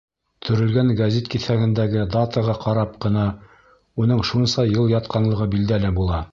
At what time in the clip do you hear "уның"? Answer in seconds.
4.05-4.27